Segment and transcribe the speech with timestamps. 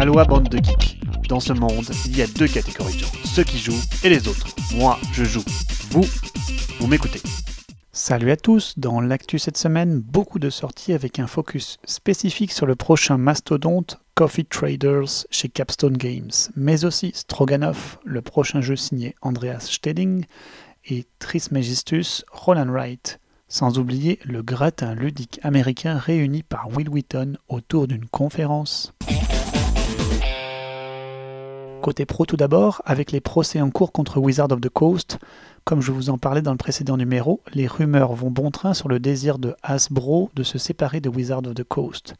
[0.00, 0.98] Aloha bande de geeks.
[1.28, 4.28] Dans ce monde, il y a deux catégories de gens, ceux qui jouent et les
[4.28, 4.46] autres.
[4.74, 5.44] Moi, je joue.
[5.90, 6.06] Vous,
[6.78, 7.20] vous m'écoutez.
[7.92, 12.64] Salut à tous, dans l'actu cette semaine, beaucoup de sorties avec un focus spécifique sur
[12.64, 19.14] le prochain mastodonte Coffee Traders chez Capstone Games, mais aussi Stroganoff, le prochain jeu signé
[19.20, 20.24] Andreas Steding,
[20.86, 27.86] et Trismegistus Roland Wright, sans oublier le gratin ludique américain réuni par Will Wheaton autour
[27.86, 28.94] d'une conférence.
[31.82, 35.18] Côté pro tout d'abord, avec les procès en cours contre Wizard of the Coast,
[35.64, 38.88] comme je vous en parlais dans le précédent numéro, les rumeurs vont bon train sur
[38.88, 42.16] le désir de Hasbro de se séparer de Wizard of the Coast.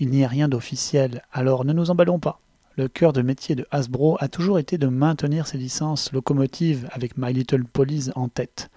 [0.00, 2.40] Il n'y a rien d'officiel, alors ne nous emballons pas.
[2.76, 7.16] Le cœur de métier de Hasbro a toujours été de maintenir ses licences locomotives avec
[7.16, 8.68] My Little Police en tête.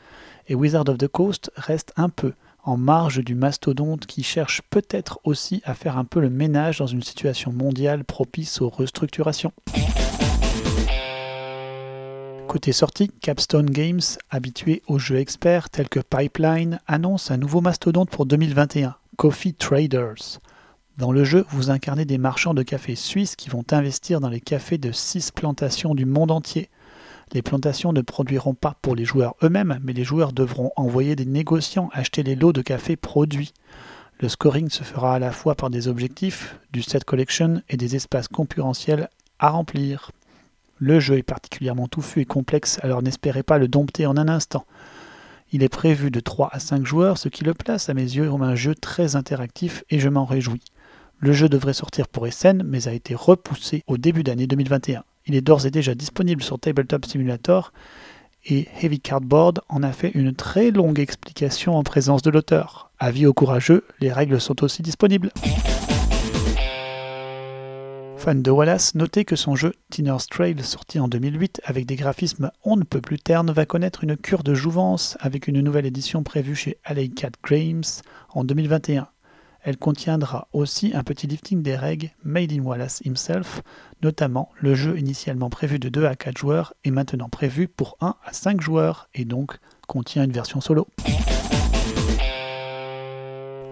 [0.48, 5.20] Et Wizard of the Coast reste un peu en marge du mastodonte qui cherche peut-être
[5.24, 9.54] aussi à faire un peu le ménage dans une situation mondiale propice aux restructurations.
[12.58, 18.10] Côté sortie, Capstone Games, habitué aux jeux experts tels que Pipeline, annonce un nouveau mastodonte
[18.10, 20.40] pour 2021, Coffee Traders.
[20.98, 24.42] Dans le jeu, vous incarnez des marchands de café suisses qui vont investir dans les
[24.42, 26.72] cafés de six plantations du monde entier.
[27.32, 31.28] Les plantations ne produiront pas pour les joueurs eux-mêmes, mais les joueurs devront envoyer des
[31.28, 33.54] négociants acheter les lots de café produits.
[34.20, 37.96] Le scoring se fera à la fois par des objectifs, du set collection et des
[37.96, 40.10] espaces concurrentiels à remplir.
[40.80, 44.66] Le jeu est particulièrement touffu et complexe, alors n'espérez pas le dompter en un instant.
[45.52, 48.30] Il est prévu de 3 à 5 joueurs, ce qui le place à mes yeux
[48.30, 50.64] comme un jeu très interactif et je m'en réjouis.
[51.20, 55.04] Le jeu devrait sortir pour Essen, mais a été repoussé au début d'année 2021.
[55.26, 57.72] Il est d'ores et déjà disponible sur Tabletop Simulator
[58.46, 62.92] et Heavy Cardboard en a fait une très longue explication en présence de l'auteur.
[63.00, 65.32] Avis aux courageux, les règles sont aussi disponibles.
[68.28, 72.52] Fan de Wallace, notez que son jeu Tinner's Trail, sorti en 2008 avec des graphismes
[72.66, 76.24] on ne peut plus ternes, va connaître une cure de jouvence avec une nouvelle édition
[76.24, 76.78] prévue chez
[77.16, 77.86] Cat Games
[78.34, 79.08] en 2021.
[79.62, 83.62] Elle contiendra aussi un petit lifting des règles Made in Wallace himself,
[84.02, 88.16] notamment le jeu initialement prévu de 2 à 4 joueurs est maintenant prévu pour 1
[88.26, 90.86] à 5 joueurs et donc contient une version solo.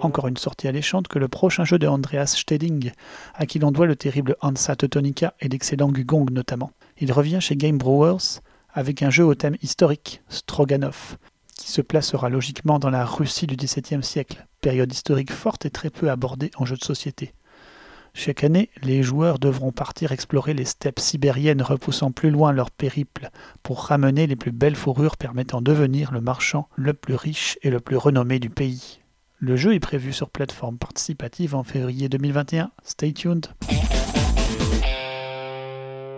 [0.05, 2.91] Encore une sortie alléchante que le prochain jeu de Andreas Steding,
[3.33, 6.69] à qui l'on doit le terrible Hansa Teutonica et l'excellent Gugong notamment.
[6.99, 8.39] Il revient chez Game Brewers
[8.71, 11.17] avec un jeu au thème historique, Stroganoff,
[11.57, 15.89] qui se placera logiquement dans la Russie du XVIIe siècle, période historique forte et très
[15.89, 17.33] peu abordée en jeu de société.
[18.13, 23.31] Chaque année, les joueurs devront partir explorer les steppes sibériennes repoussant plus loin leur périple
[23.63, 27.71] pour ramener les plus belles fourrures permettant de devenir le marchand le plus riche et
[27.71, 28.99] le plus renommé du pays.
[29.37, 32.71] Le jeu est prévu sur plateforme participative en février 2021.
[32.83, 33.47] Stay tuned.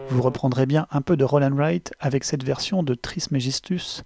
[0.09, 4.03] Vous reprendrez bien un peu de Roll Wright avec cette version de Trismegistus,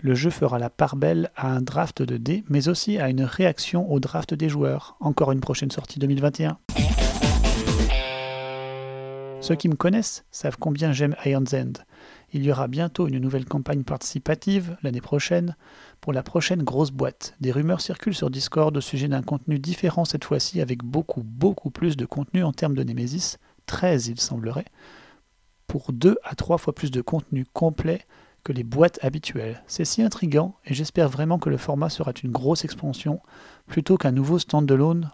[0.00, 3.22] le jeu fera la part belle à un draft de dés, mais aussi à une
[3.22, 4.96] réaction au draft des joueurs.
[5.00, 6.58] Encore une prochaine sortie 2021.
[9.44, 11.74] Ceux qui me connaissent savent combien j'aime Iron's End.
[12.32, 15.54] Il y aura bientôt une nouvelle campagne participative l'année prochaine
[16.00, 17.34] pour la prochaine grosse boîte.
[17.42, 21.68] Des rumeurs circulent sur Discord au sujet d'un contenu différent cette fois-ci avec beaucoup beaucoup
[21.68, 24.64] plus de contenu en termes de Nemesis, 13 il semblerait,
[25.66, 28.00] pour 2 à 3 fois plus de contenu complet
[28.44, 29.62] que les boîtes habituelles.
[29.66, 33.20] C'est si intrigant et j'espère vraiment que le format sera une grosse expansion
[33.66, 35.10] plutôt qu'un nouveau standalone.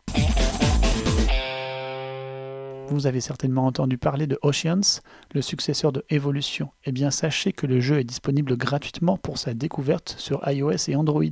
[2.90, 5.00] Vous avez certainement entendu parler de Oceans,
[5.32, 6.70] le successeur de Evolution.
[6.84, 10.96] Eh bien, sachez que le jeu est disponible gratuitement pour sa découverte sur iOS et
[10.96, 11.22] Android.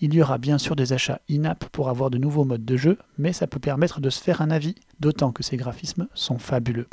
[0.00, 2.98] Il y aura bien sûr des achats in-app pour avoir de nouveaux modes de jeu,
[3.16, 6.88] mais ça peut permettre de se faire un avis, d'autant que ces graphismes sont fabuleux.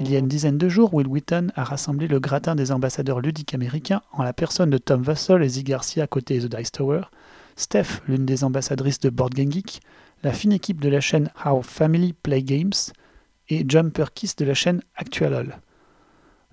[0.00, 3.18] Il y a une dizaine de jours, Will Wheaton a rassemblé le gratin des ambassadeurs
[3.18, 7.00] ludiques américains en la personne de Tom Vassell et Zee Garcia côté The Dice Tower,
[7.56, 9.80] Steph, l'une des ambassadrices de Board Game Geek,
[10.22, 12.72] la fine équipe de la chaîne How Family Play Games
[13.48, 15.58] et John Perkis de la chaîne Actualol.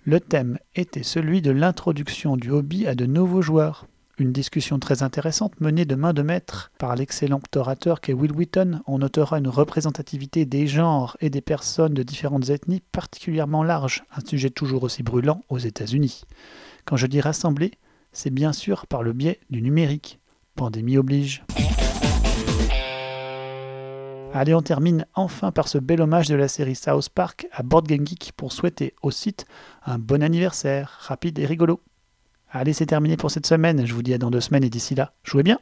[0.03, 3.87] Le thème était celui de l'introduction du hobby à de nouveaux joueurs.
[4.17, 8.81] Une discussion très intéressante menée de main de maître par l'excellent orateur qu'est Will Wheaton.
[8.87, 14.25] On notera une représentativité des genres et des personnes de différentes ethnies particulièrement large, un
[14.25, 16.21] sujet toujours aussi brûlant aux États-Unis.
[16.85, 17.71] Quand je dis rassembler,
[18.13, 20.19] c'est bien sûr par le biais du numérique.
[20.55, 21.43] Pandémie oblige.
[24.37, 27.87] Allez, on termine enfin par ce bel hommage de la série South Park à Board
[27.87, 29.45] Game Geek pour souhaiter au site
[29.85, 31.79] un bon anniversaire, rapide et rigolo.
[32.51, 33.85] Allez, c'est terminé pour cette semaine.
[33.85, 35.57] Je vous dis à dans deux semaines et d'ici là, jouez bien.